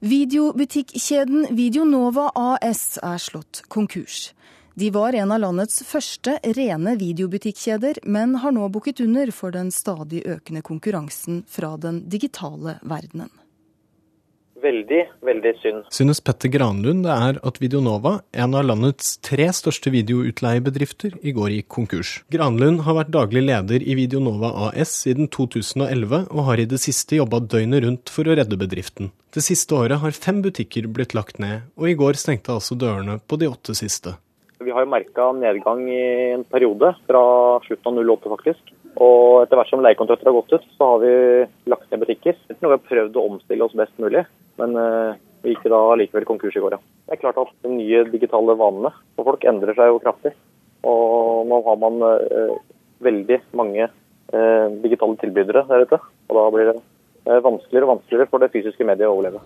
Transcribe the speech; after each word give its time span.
Videobutikkjeden 0.00 1.50
Videonova 1.52 2.30
AS 2.34 2.96
er 3.04 3.18
slått 3.20 3.58
konkurs. 3.68 4.30
De 4.74 4.88
var 4.90 5.12
en 5.12 5.34
av 5.34 5.42
landets 5.42 5.82
første 5.84 6.38
rene 6.56 6.94
videobutikkjeder, 6.96 8.00
men 8.08 8.38
har 8.40 8.54
nå 8.56 8.70
bukket 8.72 9.02
under 9.04 9.28
for 9.28 9.52
den 9.52 9.68
stadig 9.68 10.22
økende 10.24 10.64
konkurransen 10.64 11.42
fra 11.44 11.74
den 11.76 12.06
digitale 12.08 12.78
verdenen. 12.80 13.28
Veldig, 14.60 15.00
veldig 15.24 15.52
synd. 15.62 15.84
Synes 15.94 16.20
Petter 16.24 16.50
Granlund 16.52 17.06
det 17.06 17.14
er 17.14 17.38
at 17.48 17.60
Videonova, 17.62 18.18
en 18.44 18.56
av 18.58 18.66
landets 18.68 19.14
tre 19.24 19.46
største 19.56 19.92
videoutleiebedrifter, 19.94 21.16
i 21.24 21.32
går 21.36 21.54
gikk 21.54 21.68
konkurs. 21.76 22.12
Granlund 22.32 22.84
har 22.84 22.98
vært 22.98 23.12
daglig 23.14 23.44
leder 23.46 23.80
i 23.80 23.96
Videonova 23.96 24.52
AS 24.68 24.92
siden 25.06 25.30
2011, 25.32 26.26
og 26.28 26.48
har 26.50 26.60
i 26.60 26.68
det 26.68 26.80
siste 26.82 27.16
jobba 27.16 27.40
døgnet 27.40 27.86
rundt 27.86 28.12
for 28.12 28.28
å 28.28 28.36
redde 28.36 28.60
bedriften. 28.60 29.12
Det 29.32 29.44
siste 29.46 29.78
året 29.78 30.02
har 30.02 30.16
fem 30.16 30.42
butikker 30.44 30.90
blitt 30.92 31.16
lagt 31.16 31.40
ned, 31.40 31.64
og 31.80 31.88
i 31.88 31.96
går 31.96 32.20
stengte 32.20 32.52
altså 32.52 32.76
dørene 32.76 33.20
på 33.24 33.40
de 33.40 33.48
åtte 33.48 33.76
siste. 33.78 34.18
Vi 34.60 34.74
har 34.76 34.84
jo 34.84 34.92
merka 34.92 35.30
nedgang 35.32 35.86
i 35.88 36.02
en 36.34 36.44
periode, 36.44 36.92
fra 37.08 37.22
slutten 37.64 37.96
av 37.96 38.04
08 38.04 38.32
faktisk. 38.34 38.74
Og 39.00 39.44
etter 39.44 39.56
hvert 39.56 39.70
som 39.70 39.80
leiekontrakter 39.84 40.28
har 40.28 40.36
gått 40.36 40.52
ut, 40.58 40.66
så 40.76 40.88
har 40.90 40.98
vi 41.00 41.12
lagt 41.72 41.79
ned 41.90 42.02
butikker. 42.02 42.38
Har 42.60 42.74
vi 42.74 42.88
prøvd 42.88 43.18
å 43.18 43.26
omstille 43.32 43.66
oss 43.66 43.76
best 43.78 43.96
mulig, 44.02 44.24
men 44.60 44.76
uh, 44.78 45.18
vi 45.44 45.54
gikk 45.54 45.68
da 45.72 45.80
likevel 45.98 46.28
konkurs 46.28 46.58
i 46.58 46.62
går, 46.62 46.76
ja. 46.76 46.82
Det 47.06 47.16
er 47.16 47.22
klart 47.24 47.40
at 47.42 47.50
de 47.64 47.72
nye 47.74 48.04
digitale 48.10 48.54
vanene 48.58 48.92
for 49.16 49.26
folk 49.32 49.46
endrer 49.48 49.74
seg 49.78 49.90
jo 49.90 50.02
kraftig. 50.02 50.34
Og 50.86 51.48
nå 51.50 51.58
har 51.66 51.80
man 51.80 51.98
uh, 52.04 52.54
veldig 53.04 53.40
mange 53.58 53.88
uh, 53.88 54.66
digitale 54.84 55.18
tilbydere 55.20 55.66
der 55.68 55.86
ute. 55.88 56.00
Og 56.30 56.38
da 56.38 56.46
blir 56.54 56.72
det 56.72 56.78
vanskeligere 57.26 57.84
og 57.84 57.92
vanskeligere 57.96 58.30
for 58.30 58.42
det 58.42 58.52
fysiske 58.54 58.86
mediet 58.86 59.10
å 59.10 59.16
overleve. 59.16 59.42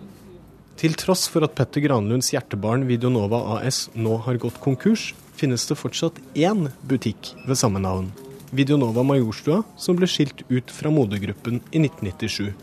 Til 0.79 0.95
tross 0.99 1.25
for 1.31 1.45
at 1.47 1.55
Petter 1.55 1.83
Granlunds 1.83 2.33
hjertebarn 2.33 2.85
Videonova 2.87 3.41
AS 3.57 3.85
nå 3.95 4.19
har 4.27 4.39
gått 4.43 4.59
konkurs, 4.63 5.13
finnes 5.35 5.63
det 5.69 5.79
fortsatt 5.79 6.19
én 6.35 6.67
butikk 6.87 7.33
ved 7.47 7.59
samme 7.59 7.81
navn. 7.83 8.11
Videonova 8.55 9.03
Majorstua, 9.03 9.63
som 9.77 9.97
ble 9.99 10.07
skilt 10.07 10.45
ut 10.47 10.71
fra 10.71 10.91
modergruppen 10.93 11.59
i 11.71 11.81
1997. 11.81 12.53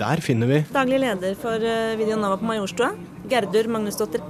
Der 0.00 0.22
finner 0.24 0.48
vi 0.48 0.60
Daglig 0.72 1.00
leder 1.02 1.34
for 1.36 1.60
eh, 1.60 1.96
Videonova 1.98 2.38
på 2.40 2.46
Majorstua, 2.48 2.92
Gerdur 3.28 3.68
Magnusdottir. 3.74 4.22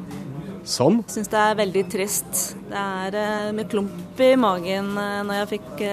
Som 0.67 1.01
Syns 1.09 1.31
det 1.31 1.39
er 1.41 1.59
veldig 1.61 1.85
trist. 1.93 2.41
Det 2.71 2.81
er 2.81 3.19
eh, 3.21 3.51
med 3.55 3.69
klump 3.71 4.21
i 4.21 4.33
magen 4.41 4.95
eh, 4.98 5.21
når 5.29 5.43
jeg 5.43 5.51
fikk 5.53 5.85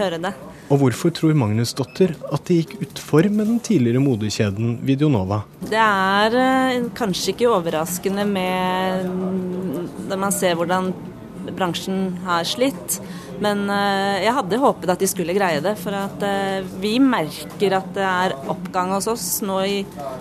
høre 0.00 0.22
det. 0.22 0.32
Og 0.66 0.80
hvorfor 0.80 1.12
tror 1.14 1.36
Magnusdottir 1.38 2.16
at 2.32 2.48
det 2.48 2.60
gikk 2.62 2.86
utfor 2.88 3.28
med 3.30 3.50
den 3.52 3.60
tidligere 3.62 4.02
modekjeden 4.02 4.80
Videonova? 4.86 5.42
Det 5.62 5.82
er 5.82 6.88
kanskje 6.96 7.34
ikke 7.34 7.52
overraskende 7.52 8.24
med 8.26 9.12
når 10.08 10.24
man 10.24 10.34
ser 10.34 10.58
hvordan 10.58 10.90
bransjen 11.54 12.16
har 12.24 12.46
slitt. 12.48 12.98
Men 13.42 13.66
eh, 13.72 14.24
jeg 14.24 14.34
hadde 14.38 14.60
håpet 14.62 14.92
at 14.92 15.02
de 15.02 15.08
skulle 15.10 15.36
greie 15.36 15.60
det, 15.64 15.74
for 15.80 15.96
at 15.96 16.22
eh, 16.24 16.66
vi 16.80 16.96
merker 17.02 17.76
at 17.78 17.90
det 17.96 18.06
er 18.06 18.36
oppgang 18.52 18.94
hos 18.94 19.08
oss 19.12 19.26
nå 19.44 19.58
i 19.66 19.78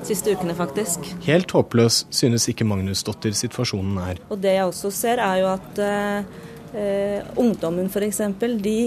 siste 0.07 0.35
ukene, 0.35 0.55
faktisk. 0.57 1.05
Helt 1.27 1.53
håpløs 1.55 2.03
synes 2.13 2.47
ikke 2.51 2.67
Magnusdotter 2.67 3.35
situasjonen 3.35 4.01
er. 4.03 4.23
Og 4.29 4.41
det 4.43 4.57
jeg 4.57 4.67
også 4.67 4.91
ser, 4.93 5.23
er 5.23 5.41
jo 5.43 5.51
at 5.53 5.79
uh, 5.81 7.37
ungdommen 7.39 7.87
f.eks. 7.87 8.19
De, 8.41 8.77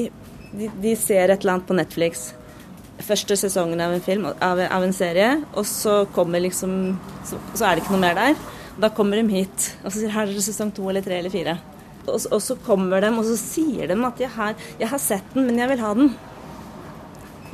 de, 0.52 0.68
de 0.82 0.92
ser 0.98 1.32
et 1.32 1.40
eller 1.40 1.56
annet 1.56 1.68
på 1.68 1.76
Netflix 1.78 2.28
første 3.04 3.36
sesongen 3.38 3.80
av 3.82 3.94
en 3.94 4.02
film, 4.02 4.26
av, 4.28 4.60
av, 4.60 4.84
en 4.84 4.94
serie, 4.94 5.30
og 5.54 5.66
så 5.68 6.00
kommer 6.14 6.42
liksom 6.42 6.72
så, 7.26 7.38
så, 7.54 7.64
er 7.64 7.76
det 7.76 7.84
ikke 7.84 7.94
noe 7.94 8.04
mer 8.04 8.18
der. 8.18 8.38
Da 8.78 8.90
kommer 8.94 9.18
de 9.18 9.26
hit 9.32 9.72
og 9.82 9.90
så 9.90 9.98
sier 9.98 10.14
her 10.14 10.28
er 10.28 10.36
det 10.36 10.44
sesong 10.46 10.70
to 10.74 10.86
eller 10.90 11.04
tre 11.04 11.18
eller 11.20 11.32
fire. 11.32 11.56
Og, 12.08 12.26
og, 12.30 12.40
så 12.42 12.56
kommer 12.64 13.04
de 13.04 13.12
og 13.12 13.26
så 13.26 13.36
sier 13.40 13.90
de 13.90 13.98
at 14.08 14.22
jeg 14.22 14.32
har, 14.34 14.58
jeg 14.80 14.90
har, 14.90 15.02
sett 15.02 15.34
den, 15.34 15.48
men 15.48 15.60
jeg 15.60 15.72
vil 15.72 15.82
ha 15.84 15.94
den. 15.98 16.12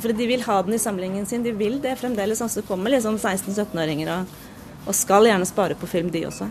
For 0.00 0.12
de 0.12 0.28
vil 0.28 0.44
ha 0.44 0.58
den 0.66 0.76
i 0.76 0.82
samlingen 0.82 1.26
sin. 1.26 1.44
De 1.46 1.54
vil 1.56 1.80
det 1.82 1.96
fremdeles. 2.00 2.42
Altså, 2.44 2.60
det 2.60 2.68
kommer 2.68 2.92
liksom 2.92 3.16
16-17-åringer 3.16 4.12
og, 4.18 4.36
og, 4.84 4.94
skal 4.96 5.30
gjerne 5.30 5.48
spare 5.48 5.78
på 5.78 5.88
film, 5.90 6.12
de 6.14 6.26
også. 6.28 6.50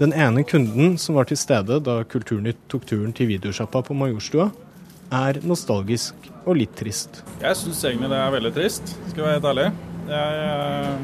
Den 0.00 0.14
ene 0.16 0.42
kunden 0.48 0.96
som 0.98 1.18
var 1.18 1.28
til 1.30 1.38
stede 1.38 1.78
da 1.84 2.00
Kulturnytt 2.10 2.58
tok 2.72 2.88
turen 2.88 3.12
til 3.14 3.28
videosjappa 3.30 3.84
på 3.86 3.94
Majorstua, 3.94 4.48
er 5.12 5.38
nostalgisk 5.44 6.30
og 6.48 6.56
litt 6.58 6.72
trist. 6.78 7.20
Jeg 7.42 7.58
syns 7.60 7.82
egentlig 7.84 8.08
det 8.10 8.18
er 8.18 8.32
veldig 8.34 8.52
trist, 8.56 8.94
skal 9.10 9.20
jeg 9.20 9.26
være 9.26 9.36
helt 9.36 9.50
ærlig. 9.52 9.66
Jeg, 10.08 11.02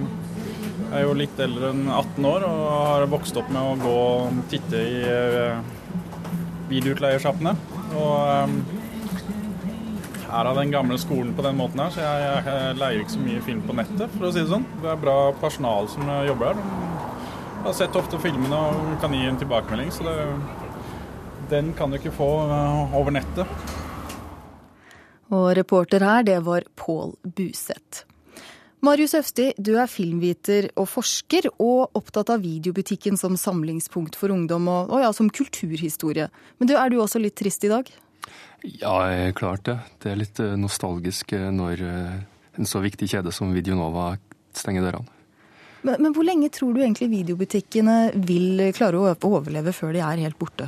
jeg 0.88 0.96
er 0.96 1.04
jo 1.04 1.16
litt 1.18 1.42
eldre 1.44 1.72
enn 1.74 1.82
18 1.92 2.28
år 2.30 2.46
og 2.48 2.62
har 2.72 3.06
vokst 3.12 3.36
opp 3.38 3.50
med 3.52 3.60
å 3.60 3.76
gå 3.82 3.96
og 4.08 4.38
titte 4.50 4.80
i 4.80 5.02
eh, 6.68 6.74
videoutleiersjappene. 6.74 7.54
Og 7.98 8.52
um, 8.52 8.58
er 10.28 10.50
av 10.50 10.58
den 10.60 10.72
gamle 10.72 10.98
skolen 11.00 11.32
på 11.34 11.44
den 11.46 11.56
måten 11.56 11.80
her, 11.80 11.92
så 11.94 12.04
jeg, 12.04 12.42
jeg, 12.44 12.76
leier 12.78 13.00
ikke 13.00 13.14
så 13.14 13.24
mye 13.24 13.44
film 13.46 13.62
på 13.64 13.76
nettet, 13.78 14.12
for 14.12 14.28
å 14.28 14.32
si 14.34 14.42
det 14.42 14.52
sånn. 14.52 14.66
Det 14.82 14.90
er 14.92 15.00
bra 15.00 15.18
personal 15.40 15.88
som 15.88 16.04
jobber 16.28 16.52
her. 16.52 16.60
De 17.58 17.64
har 17.64 17.76
sett 17.76 17.96
ofte 17.98 18.20
filmene 18.22 18.60
og 18.68 18.98
kan 19.02 19.16
gi 19.16 19.24
en 19.26 19.40
tilbakemelding, 19.40 19.90
så 19.94 20.04
det, 20.04 20.18
den 21.50 21.72
kan 21.78 21.90
du 21.90 21.98
ikke 21.98 22.14
få 22.14 22.28
uh, 22.52 22.94
over 23.00 23.16
nettet. 23.16 23.48
Og 25.32 25.50
reporter 25.56 26.04
her, 26.04 26.22
det 26.24 26.38
var 26.44 26.68
Pål 26.76 27.16
Buseth. 27.24 28.04
Marius 28.84 29.16
Øfsti, 29.18 29.48
du 29.58 29.72
er 29.80 29.90
filmviter 29.90 30.68
og 30.78 30.86
forsker, 30.92 31.48
og 31.58 31.96
opptatt 31.98 32.30
av 32.30 32.44
videobutikken 32.44 33.18
som 33.18 33.34
samlingspunkt 33.38 34.14
for 34.18 34.30
ungdom 34.30 34.68
og, 34.70 34.92
og 34.94 35.02
ja, 35.02 35.10
som 35.14 35.30
kulturhistorie. 35.34 36.28
Men 36.60 36.70
du, 36.70 36.76
er 36.78 36.92
du 36.92 37.00
også 37.02 37.18
litt 37.22 37.34
trist 37.38 37.66
i 37.66 37.72
dag? 37.72 37.90
Ja, 38.62 38.94
klart 39.34 39.66
det. 39.66 39.78
Det 40.02 40.12
er 40.12 40.20
litt 40.20 40.38
eh, 40.42 40.54
nostalgisk 40.58 41.34
eh, 41.34 41.48
når 41.54 41.82
eh, 41.82 42.16
en 42.58 42.70
så 42.70 42.82
viktig 42.82 43.10
kjede 43.10 43.34
som 43.34 43.50
Videonova 43.54 44.12
stenger 44.54 44.86
dørene. 44.86 45.14
Men, 45.86 45.98
men 46.02 46.14
hvor 46.14 46.26
lenge 46.26 46.50
tror 46.54 46.74
du 46.74 46.82
egentlig 46.82 47.10
videobutikkene 47.12 47.98
vil 48.26 48.68
klare 48.74 48.98
å 48.98 49.14
overleve 49.28 49.74
før 49.74 49.94
de 49.94 50.02
er 50.02 50.22
helt 50.24 50.38
borte? 50.38 50.66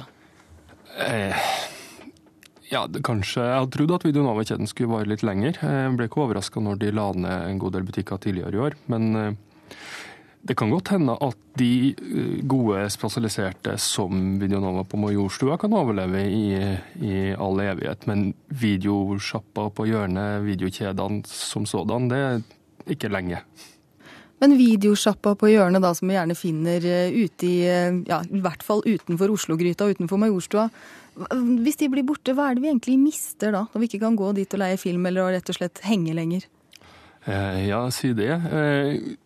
Eh, 1.03 1.50
ja, 2.71 2.85
kanskje. 3.05 3.45
Jeg 3.45 3.63
hadde 3.63 3.75
trodd 3.75 3.95
at 3.97 4.07
Videonova-kjeden 4.07 4.71
skulle 4.71 4.95
vare 4.95 5.11
litt 5.11 5.25
lenger. 5.27 5.59
Jeg 5.61 5.95
ble 5.97 6.09
ikke 6.09 6.23
overraska 6.25 6.63
når 6.63 6.81
de 6.81 6.93
la 6.95 7.07
ned 7.17 7.47
en 7.49 7.63
god 7.63 7.77
del 7.77 7.87
butikker 7.89 8.21
tidligere 8.23 8.57
i 8.57 8.63
år. 8.69 8.77
Men 8.93 9.09
eh, 9.19 9.33
det 10.47 10.57
kan 10.57 10.71
godt 10.73 10.93
hende 10.95 11.17
at 11.21 11.37
de 11.61 11.73
eh, 11.93 12.39
gode 12.49 12.87
spesialiserte 12.95 13.75
som 13.83 14.39
Videonova 14.41 14.87
på 14.89 15.01
Majorstua 15.03 15.59
kan 15.61 15.75
overleve 15.77 16.23
i, 16.31 16.47
i 17.05 17.19
all 17.35 17.61
evighet. 17.65 18.07
Men 18.09 18.31
videosjappa 18.49 19.69
på 19.77 19.91
hjørnet, 19.91 20.47
videokjedene 20.47 21.27
som 21.29 21.69
sådan, 21.69 22.09
det 22.13 22.23
er 22.25 22.41
ikke 22.97 23.13
lenge. 23.13 23.43
Men 24.41 24.56
videosjappa 24.56 25.34
på 25.37 25.51
hjørnet, 25.53 25.83
da, 25.84 25.93
som 25.97 26.09
vi 26.09 26.17
gjerne 26.17 26.39
finner 26.39 26.87
eh, 26.89 27.12
ute 27.12 27.47
i, 27.47 27.59
ja, 28.09 28.23
i 28.25 28.41
hvert 28.41 28.65
fall 28.65 28.83
utenfor 28.87 29.33
Oslo-gryta, 29.34 29.91
utenfor 29.93 30.21
Majorstua, 30.21 30.71
hvis 31.28 31.81
de 31.81 31.89
blir 31.93 32.06
borte, 32.06 32.33
hva 32.37 32.49
er 32.49 32.56
det 32.56 32.65
vi 32.65 32.71
egentlig 32.71 32.97
mister 33.01 33.53
da? 33.53 33.65
Når 33.73 33.83
vi 33.83 33.89
ikke 33.91 34.05
kan 34.05 34.17
gå 34.19 34.31
dit 34.37 34.55
og 34.56 34.62
leie 34.62 34.78
film 34.81 35.09
eller 35.11 35.34
rett 35.34 35.51
og 35.53 35.59
slett 35.59 35.83
henge 35.84 36.15
lenger? 36.17 36.47
Eh, 37.27 37.67
ja, 37.69 37.83
si 37.93 38.12
det. 38.17 38.31
Eh, 38.31 39.17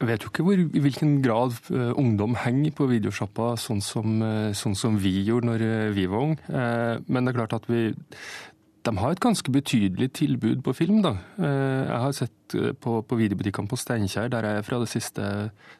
jeg 0.00 0.08
vet 0.08 0.24
jo 0.24 0.30
ikke 0.32 0.44
hvor, 0.44 0.60
i 0.60 0.82
hvilken 0.84 1.18
grad 1.24 1.56
eh, 1.72 1.92
ungdom 2.00 2.36
henger 2.40 2.74
på 2.76 2.88
videosjappa 2.90 3.54
sånn 3.60 3.82
som, 3.84 4.20
sånn 4.56 4.76
som 4.76 4.96
vi 5.00 5.14
gjorde 5.26 5.52
når 5.52 5.64
vi 5.96 6.06
var 6.10 6.26
unge. 6.26 6.60
Men 7.06 7.24
det 7.24 7.32
er 7.32 7.40
klart 7.40 7.56
at 7.60 7.68
vi, 7.70 7.90
de 8.86 8.92
har 8.96 9.12
et 9.12 9.20
ganske 9.20 9.52
betydelig 9.52 10.08
tilbud 10.16 10.62
på 10.64 10.72
film. 10.72 11.02
da. 11.04 11.12
Eh, 11.36 11.84
jeg 11.84 12.00
har 12.04 12.14
sett 12.16 12.54
eh, 12.56 12.72
på, 12.72 13.02
på 13.04 13.18
videobutikkene 13.18 13.68
på 13.68 13.76
Steinkjer, 13.76 14.30
der 14.32 14.46
jeg 14.46 14.60
er 14.60 14.64
fra 14.64 14.78
det 14.80 14.88
siste, 14.88 15.26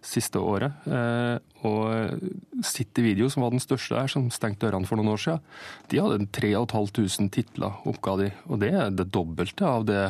siste 0.04 0.40
året. 0.40 0.84
Eh, 0.84 1.38
og 1.64 2.20
City 2.66 3.04
Video, 3.06 3.30
som 3.32 3.46
var 3.46 3.54
den 3.54 3.64
største 3.64 3.96
der, 3.96 4.12
som 4.12 4.28
stengte 4.34 4.68
dørene 4.68 4.88
for 4.88 5.00
noen 5.00 5.14
år 5.14 5.24
siden, 5.24 5.42
de 5.88 6.02
hadde 6.02 6.28
3500 6.28 7.32
titler, 7.32 7.80
oppga 7.88 8.18
de. 8.20 8.30
Og 8.52 8.60
det 8.60 8.72
er 8.74 8.92
det 8.92 9.08
dobbelte 9.14 9.64
av 9.64 9.88
det 9.88 10.04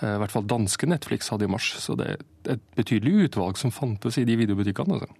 i 0.00 0.16
hvert 0.16 0.32
fall 0.32 0.46
danske 0.48 0.88
Netflix 0.88 1.28
hadde 1.28 1.44
i 1.44 1.52
mars. 1.52 1.74
Så 1.76 1.92
det 2.00 2.06
er 2.08 2.54
et 2.56 2.68
betydelig 2.78 3.28
utvalg 3.28 3.60
som 3.60 3.72
fantes 3.74 4.16
i 4.16 4.24
de 4.24 4.38
videobutikkene. 4.40 4.96
altså. 4.96 5.12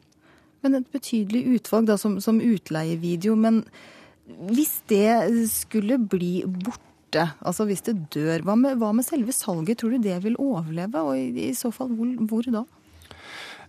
Men 0.65 0.81
et 0.81 0.93
betydelig 0.93 1.59
utvalg 1.59 1.89
da, 1.89 2.01
som, 2.01 2.17
som 2.25 2.41
utleievideo. 2.41 3.37
Men 3.37 3.67
hvis 4.49 4.79
det 4.89 5.51
skulle 5.53 5.99
bli 6.01 6.39
borte 6.49 6.90
borte. 7.11 7.31
Altså 7.43 7.67
hvis 7.67 7.83
det 7.83 8.09
dør, 8.15 8.43
hva 8.45 8.57
med, 8.57 8.79
hva 8.79 8.93
med 8.93 9.05
selve 9.05 9.33
salget? 9.33 9.79
Tror 9.79 9.91
du 9.91 9.99
det 10.03 10.23
vil 10.23 10.37
overleve? 10.39 11.01
Og 11.01 11.19
i, 11.19 11.49
i 11.51 11.55
så 11.55 11.71
fall, 11.71 11.89
hvor, 11.89 12.07
hvor 12.29 12.43
da? 12.51 12.65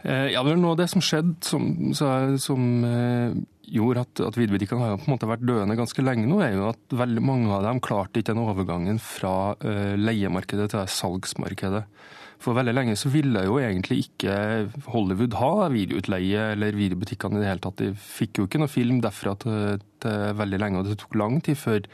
Eh, 0.03 0.31
ja, 0.33 0.43
det 0.43 0.53
er 0.53 0.57
noe 0.57 0.73
av 0.75 0.81
det 0.81 0.89
som 0.89 1.01
skjedde, 1.01 1.35
som, 1.45 1.93
som 2.39 2.85
eh, 2.85 3.33
gjorde 3.67 4.05
at, 4.05 4.21
at 4.25 4.39
videobutikkene 4.39 4.81
har 4.81 4.97
på 4.99 5.07
en 5.09 5.13
måte 5.15 5.29
vært 5.29 5.45
døende 5.45 5.77
ganske 5.79 6.03
lenge 6.03 6.25
nå, 6.29 6.39
er 6.43 6.55
jo 6.55 6.71
at 6.71 6.95
veldig 7.01 7.23
mange 7.25 7.51
av 7.53 7.65
dem 7.67 7.81
klarte 7.83 8.21
ikke 8.21 8.33
den 8.33 8.43
overgangen 8.43 8.97
fra 9.03 9.53
uh, 9.53 9.93
leiemarkedet 9.99 10.71
til 10.73 10.89
salgsmarkedet. 10.95 11.85
For 12.41 12.57
veldig 12.57 12.73
lenge 12.73 12.95
så 12.97 13.11
ville 13.13 13.43
jo 13.45 13.59
egentlig 13.61 13.99
ikke 14.07 14.35
Hollywood 14.89 15.35
ha 15.37 15.67
videoutleie 15.69 16.47
eller 16.55 16.77
videobutikkene 16.77 17.37
i 17.37 17.43
det 17.43 17.51
hele 17.51 17.61
tatt. 17.61 17.83
De 17.83 17.91
fikk 17.93 18.41
jo 18.41 18.47
ikke 18.47 18.63
noe 18.63 18.71
film 18.71 18.97
derfra 19.03 19.35
til, 19.43 19.83
til 20.01 20.39
veldig 20.39 20.61
lenge, 20.63 20.81
og 20.81 20.89
det 20.89 20.97
tok 21.03 21.19
lang 21.21 21.37
tid 21.45 21.59
før 21.61 21.85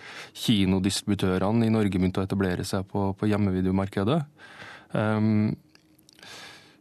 kinodistributørene 0.46 1.68
i 1.68 1.74
Norge 1.74 2.00
begynte 2.00 2.24
å 2.24 2.28
etablere 2.30 2.63
seg 2.68 2.88
på, 2.88 3.10
på 3.20 3.28
hjemmevideomarkedet. 3.28 4.22
Um, 4.96 5.52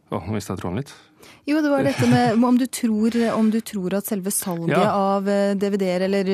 å, 0.07 0.21
nå 0.21 0.37
mistet 0.37 0.55
jeg 0.55 0.63
tråden 0.63 0.79
litt. 0.79 0.95
Jo, 1.47 1.61
det 1.63 1.69
var 1.71 1.85
dette 1.85 2.07
med 2.11 2.43
om 2.43 2.57
du 2.59 2.65
tror, 2.67 3.15
om 3.31 3.47
du 3.47 3.61
tror 3.63 3.93
at 3.95 4.07
selve 4.09 4.33
salget 4.35 4.73
ja. 4.75 4.89
av 4.91 5.29
eh, 5.31 5.53
DVD-er, 5.55 6.03
eller 6.09 6.31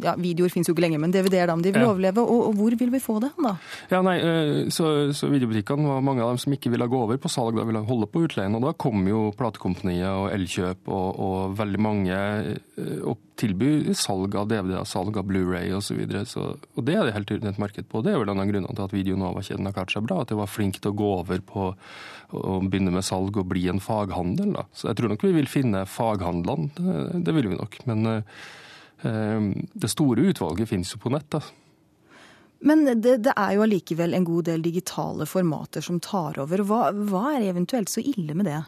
ja, 0.00 0.14
videoer 0.16 0.52
fins 0.52 0.70
jo 0.70 0.72
ikke 0.72 0.86
lenger, 0.86 1.02
men 1.02 1.12
DVD-er 1.12 1.50
da, 1.50 1.56
om 1.58 1.64
de 1.64 1.72
vil 1.74 1.84
ja. 1.84 1.90
overleve. 1.90 2.24
Og, 2.24 2.46
og, 2.48 2.56
hvor 2.56 2.76
vil 2.80 2.94
vi 2.94 3.00
få 3.04 3.18
det 3.20 3.28
da? 3.44 3.52
Ja, 3.92 4.00
nei, 4.06 4.16
eh, 4.24 4.52
så, 4.72 5.12
så 5.12 5.28
Videobutikkene 5.28 5.90
var 5.90 6.06
mange 6.06 6.24
av 6.24 6.32
dem 6.32 6.40
som 6.40 6.56
ikke 6.56 6.72
ville 6.72 6.88
gå 6.88 7.02
over 7.04 7.20
på 7.20 7.28
salg, 7.32 7.58
da 7.60 7.66
ville 7.68 7.84
holde 7.84 8.08
på 8.08 8.24
utleien. 8.24 8.56
Og 8.56 8.64
da 8.64 8.72
kom 8.86 9.04
jo 9.10 9.26
platekompaniet 9.36 10.08
og 10.08 10.30
Elkjøp 10.32 10.88
og, 10.88 11.20
og 11.28 11.60
veldig 11.60 11.84
mange 11.84 12.16
eh, 12.16 12.98
og 13.04 13.20
tilby 13.36 13.92
salg 13.98 14.32
av 14.38 14.48
DVD-er, 14.48 14.88
salg 14.88 15.20
av 15.20 15.28
Blu-ray 15.28 15.74
osv. 15.76 15.92
Så 15.94 15.98
videre. 15.98 16.24
så, 16.26 16.54
og 16.56 16.86
det 16.88 16.96
er 16.96 17.04
det 17.04 17.14
helt 17.14 17.28
tydelig 17.28 17.52
et 17.52 17.60
marked 17.62 17.86
på. 17.90 18.00
Det 18.02 18.14
er 18.14 18.22
vel 18.22 18.32
en 18.32 18.40
av 18.42 18.48
grunnene 18.48 18.74
til 18.74 18.86
at 18.88 18.96
Videonova-kjeden 18.96 19.68
har 19.68 19.76
klart 19.76 19.92
seg 19.92 20.08
bra. 20.08 20.22
At 20.22 20.32
de 20.32 20.40
var 20.40 20.50
flinke 20.50 20.80
til 20.80 20.94
å 20.94 20.98
gå 20.98 21.10
over 21.20 21.44
på 21.44 21.68
å 22.34 22.58
begynne 22.64 22.94
med 22.94 23.06
salg 23.06 23.36
og 23.38 23.48
bli 23.50 23.66
en 23.70 23.82
faghandel. 23.82 24.53
Da. 24.54 24.66
Så 24.72 24.88
jeg 24.90 24.98
tror 24.98 25.12
nok 25.12 25.26
vi 25.26 25.34
vil 25.36 25.50
finne 25.50 25.84
faghandlene, 25.88 26.70
det, 27.24 27.34
vil 27.36 27.50
vi 27.52 27.58
nok. 27.58 27.78
Men 27.90 28.06
eh, 28.10 29.50
det 29.74 29.92
store 29.92 30.30
utvalget 30.30 30.70
finnes 30.70 30.94
jo 30.94 31.02
på 31.02 31.12
nett. 31.14 31.28
da. 31.34 31.42
Men 32.64 32.86
det, 32.88 33.18
det, 33.26 33.34
er 33.36 33.56
jo 33.56 33.64
allikevel 33.66 34.16
en 34.16 34.24
god 34.24 34.46
del 34.48 34.62
digitale 34.64 35.26
formater 35.28 35.84
som 35.84 35.98
tar 36.00 36.38
over. 36.40 36.62
Hva, 36.64 36.86
hva 37.10 37.34
er 37.34 37.50
eventuelt 37.50 37.92
så 37.92 38.00
ille 38.00 38.36
med 38.36 38.48
det? 38.48 38.62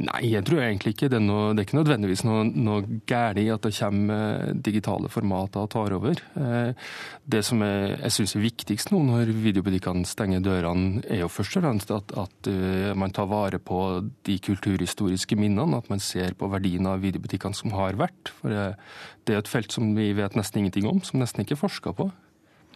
Nei, 0.00 0.20
jeg 0.30 0.44
tror 0.46 0.62
egentlig 0.62 0.94
ikke 0.94 1.08
det 1.10 1.18
er, 1.18 1.24
noe, 1.24 1.50
det 1.52 1.62
er 1.62 1.66
ikke 1.68 1.78
nødvendigvis 1.80 2.22
noe, 2.26 2.44
noe 2.46 3.00
galt 3.10 3.40
i 3.42 3.48
at 3.52 3.66
det 3.66 3.72
kommer 3.76 4.20
eh, 4.46 4.52
digitale 4.68 5.10
formater 5.12 5.66
og 5.66 5.72
tar 5.74 5.96
over. 5.96 6.22
Eh, 6.38 6.86
det 7.34 7.42
som 7.46 7.64
er, 7.66 7.96
jeg 7.96 8.14
syns 8.16 8.36
er 8.36 8.44
viktigst 8.44 8.94
nå 8.94 9.02
når 9.08 9.34
videobutikkene 9.34 10.08
stenger 10.08 10.44
dørene, 10.46 11.04
er 11.10 11.24
jo 11.24 11.30
først 11.32 11.58
og 11.58 11.66
fremst 11.66 11.92
at, 11.96 12.14
at 12.24 12.50
eh, 12.52 12.92
man 12.98 13.12
tar 13.16 13.28
vare 13.30 13.60
på 13.60 13.82
de 14.28 14.38
kulturhistoriske 14.46 15.38
minnene. 15.40 15.82
At 15.82 15.90
man 15.92 16.02
ser 16.02 16.34
på 16.38 16.48
verdien 16.52 16.88
av 16.88 17.02
videobutikkene 17.04 17.56
som 17.56 17.74
har 17.76 17.98
vært. 18.00 18.32
For 18.40 18.54
det 18.54 19.36
er 19.36 19.42
et 19.42 19.50
felt 19.50 19.74
som 19.74 19.92
vi 19.96 20.12
vet 20.16 20.38
nesten 20.38 20.62
ingenting 20.62 20.88
om, 20.90 21.02
som 21.04 21.20
nesten 21.20 21.44
ikke 21.44 21.58
er 21.58 21.64
forska 21.66 21.94
på. 21.98 22.10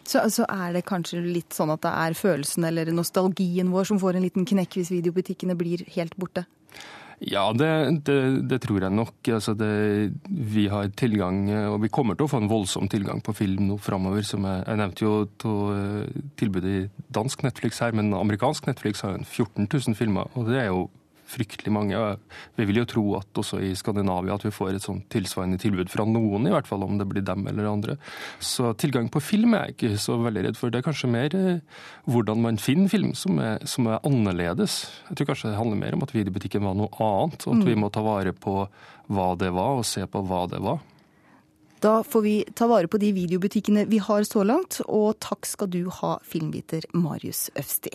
Så, 0.05 0.21
så, 0.29 0.45
er 0.53 0.75
det 0.77 0.85
kanskje 0.85 1.23
litt 1.25 1.55
sånn 1.57 1.73
at 1.73 1.81
det 1.85 1.93
er 1.97 2.17
følelsen 2.19 2.67
eller 2.69 2.91
nostalgien 2.93 3.71
vår 3.73 3.89
som 3.89 4.01
får 4.01 4.19
en 4.19 4.27
liten 4.27 4.45
knekk 4.49 4.77
hvis 4.77 4.93
videobutikkene 4.93 5.57
blir 5.57 5.85
helt 5.97 6.17
borte? 6.21 6.45
Ja, 7.25 7.45
det, 7.57 7.69
det, 8.05 8.17
det, 8.51 8.59
tror 8.65 8.83
jeg 8.85 8.93
nok. 8.93 9.15
Altså 9.33 9.55
det, 9.57 9.71
vi 10.29 10.67
har 10.69 10.91
tilgang, 10.99 11.47
og 11.71 11.79
vi 11.85 11.93
kommer 11.93 12.19
til 12.19 12.27
å 12.27 12.33
få 12.33 12.43
en 12.43 12.51
voldsom 12.51 12.91
tilgang 12.93 13.23
på 13.25 13.37
film 13.39 13.69
nå 13.71 13.79
framover. 13.81 14.25
Jeg, 14.25 14.43
jeg, 14.43 14.81
nevnte 14.81 15.07
jo 15.07 15.15
to, 15.41 15.55
eh, 15.73 16.19
tilbudet 16.41 16.75
i 16.75 16.83
dansk 17.15 17.47
Netflix 17.47 17.81
her, 17.85 17.95
men 17.97 18.13
amerikansk 18.19 18.69
Netflix 18.69 19.05
har 19.07 19.17
jo 19.17 19.25
14 19.25 19.71
000 19.71 19.99
filmer. 19.99 20.29
og 20.35 20.51
det 20.51 20.61
er 20.65 20.69
jo 20.73 20.89
fryktelig 21.35 21.73
mange. 21.75 22.01
Vi 22.59 22.67
vil 22.69 22.81
jo 22.81 22.87
tro 22.89 23.05
at 23.19 23.41
også 23.41 23.61
i 23.65 23.73
Skandinavia 23.79 24.37
at 24.39 24.47
vi 24.47 24.53
får 24.55 24.77
et 24.77 24.87
sånt 24.87 25.07
tilsvarende 25.13 25.59
tilbud 25.61 25.91
fra 25.93 26.07
noen, 26.09 26.49
i 26.49 26.55
hvert 26.55 26.69
fall 26.71 26.87
om 26.87 26.97
det 27.01 27.09
blir 27.11 27.25
dem 27.27 27.47
eller 27.51 27.71
andre. 27.71 27.99
Så 28.39 28.73
tilgang 28.81 29.11
på 29.13 29.23
film 29.25 29.57
er 29.59 29.69
jeg 29.69 29.77
ikke 29.77 30.01
så 30.03 30.19
veldig 30.23 30.47
redd 30.49 30.61
for. 30.61 30.73
Det 30.73 30.81
er 30.81 30.89
kanskje 30.89 31.13
mer 31.13 31.37
eh, 31.39 31.85
hvordan 32.11 32.43
man 32.45 32.61
finner 32.63 32.93
film 32.93 33.13
som 33.19 33.39
er, 33.43 33.61
som 33.69 33.91
er 33.91 34.03
annerledes. 34.07 34.81
Jeg 35.11 35.21
tror 35.21 35.33
kanskje 35.33 35.53
det 35.53 35.61
handler 35.61 35.83
mer 35.83 35.99
om 35.99 36.07
at 36.07 36.15
videobutikken 36.15 36.67
var 36.67 36.79
noe 36.79 36.91
annet, 36.99 37.47
og 37.47 37.59
at 37.59 37.69
vi 37.69 37.77
mm. 37.77 37.85
må 37.85 37.93
ta 37.95 38.05
vare 38.07 38.35
på 38.37 38.65
hva 39.13 39.29
det 39.41 39.53
var, 39.55 39.81
og 39.81 39.89
se 39.89 40.07
på 40.09 40.25
hva 40.25 40.45
det 40.51 40.63
var. 40.65 40.83
Da 41.85 41.99
får 42.03 42.23
vi 42.25 42.39
ta 42.57 42.65
vare 42.71 42.89
på 42.89 42.97
de 42.97 43.11
videobutikkene 43.13 43.85
vi 43.91 43.99
har 44.01 44.25
så 44.25 44.41
langt, 44.47 44.81
og 44.89 45.19
takk 45.21 45.45
skal 45.45 45.69
du 45.69 45.83
ha, 46.01 46.17
filmviter 46.25 46.87
Marius 46.97 47.51
Øvsti. 47.61 47.93